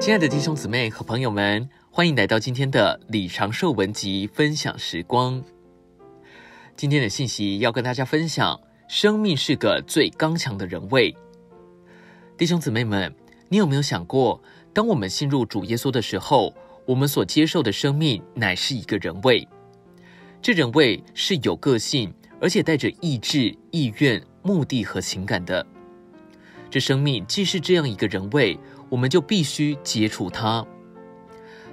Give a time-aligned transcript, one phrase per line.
[0.00, 5.42] 亲爱的弟兄姊妹和朋友们，欢迎来到今天的李长寿文集分享时光。
[6.76, 11.14] 今天的信息要跟大家分享：生命是个最刚强的人位。
[12.36, 13.12] 弟兄姊妹们，
[13.48, 14.40] 你有没有想过，
[14.72, 16.54] 当我们信入主耶稣的时候，
[16.86, 19.46] 我们所接受的生命乃是一个人位？
[20.40, 25.66] 这人位是有个性，而且带着意志、意愿、目的和情感的。
[26.70, 30.64] 这生命既是这样一个人位，我们就必须接触它。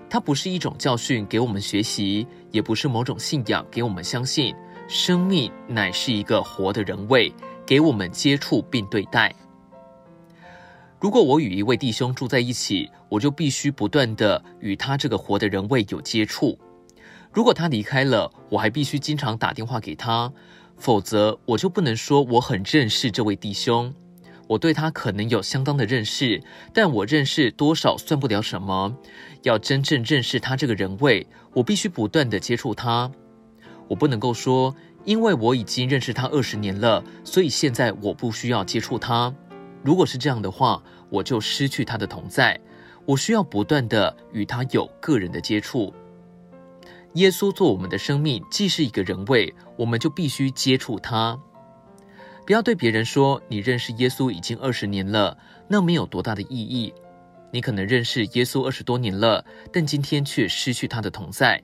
[0.09, 4.55] 它不是一种教训给我们学习，也不是某种信仰给我们相信。
[4.87, 7.33] 生命乃是一个活的人位，
[7.65, 9.33] 给我们接触并对待。
[10.99, 16.57] 如果我与一位弟兄住在一起，我就必须不断地与他这个活的人位有接触。
[17.33, 20.31] 如果他离开了，我还必须经常打电话给他，
[20.77, 23.93] 否则我就不能说我很认识这位弟兄。
[24.47, 26.41] 我对他可能有相当的认识，
[26.73, 28.95] 但我认识多少算不了什么。
[29.43, 33.11] 要真正认识他这个人位，我必须不断地接触他。
[33.87, 39.33] 我不能够说，因为我已经认识他二十年了，所以现在我不需要接触他。
[39.83, 42.59] 如果是这样的话，我就失去他的同在。
[43.05, 45.93] 我需要不断地与他有个人的接触。
[47.13, 51.39] 耶稣做我们的生命，既是一个人位，我们就必须接触他。
[52.45, 55.35] 不要对别人说你认识耶稣已经二十年了，
[55.67, 56.93] 那没有多大的意义。
[57.51, 59.43] 你可能认识耶稣二十多年了，
[59.73, 61.59] 但今天却失去他的同在。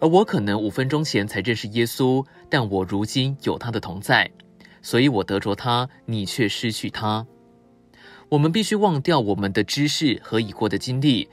[0.00, 4.30] 而我可能五分钟前才认识耶稣，但我如今有他的同在，
[4.82, 7.26] 所以我得着他，你却失去他。
[8.28, 11.28] 我们必须忘掉我们的知识和已过的经历，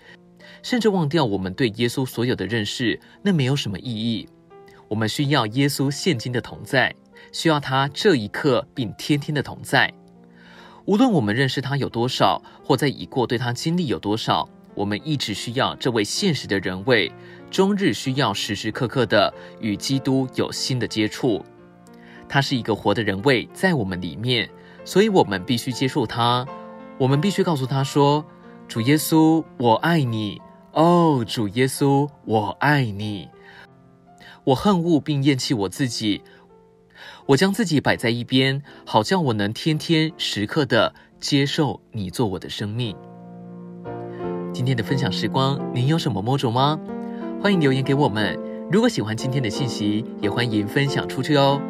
[0.63, 4.29] 甚至忘掉我们对耶稣所有的认识，那没有什么意义。
[4.87, 6.95] 我们需要耶稣现今的同在。
[7.31, 9.93] 需要他这一刻并天天的同在。
[10.85, 17.11] 无论我们认识他有多少，或在已过对他经历有多少，我们一直需要这位现实的人位，
[17.51, 21.45] 终日需要时时刻刻的与基督有新的接触。
[22.27, 24.49] 他是一个活的人位在我们里面，
[24.83, 26.43] 所以我们必须接受他。
[26.97, 28.25] 我们必须告诉他说
[28.67, 30.41] ：“主耶稣，我爱你。
[30.73, 33.29] 哦，主耶稣，我爱你。
[34.43, 36.23] 我恨恶并厌弃我自己。”
[37.27, 42.95] 我将自己摆在一边，好像我能天天时刻的接受你做我的生命。
[44.53, 46.79] 今天的分享时光，您有什么摸着吗？
[47.41, 48.37] 欢迎留言给我们。
[48.71, 51.61] 如果喜欢今天的信息，也欢迎分享出去哦。